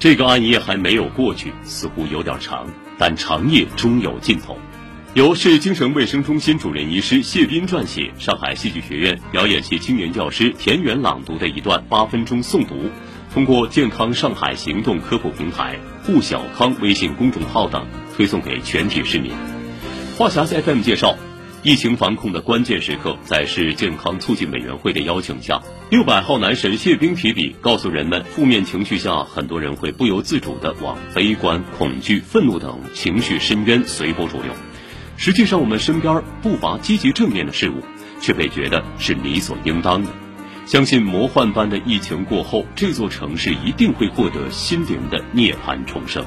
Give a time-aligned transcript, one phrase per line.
[0.00, 4.56] 这个暗夜还没有过去，似乎有点长，但长夜终有尽头。
[5.14, 12.76] 由市精神卫生中心主任医师谢斌撰写，上海戏剧学院表演系青年教师田园朗读的一段八分钟诵读，
[13.34, 17.84] 通过健康上海行动科普平台、护小康微信公众号等
[18.16, 19.32] 推送给全体市民。
[20.16, 21.16] 话匣子 FM 介绍。
[21.68, 25.60] 疫情防控的关键时刻，在市健康促进委员会的邀请下，
[25.90, 34.50] 六百号男神谢兵提笔，告诉人们，负面情绪下，很多人会不由自主地往悲观、恐惧、愤怒等情绪深渊随波逐流。
[35.18, 37.82] 实际上，我们身边不乏积极正面的事物，
[38.18, 40.08] 却被觉得是理所应当的。
[40.64, 46.24] 相信魔幻般的疫情过后，这座城市一定会获得心灵的涅槃重生。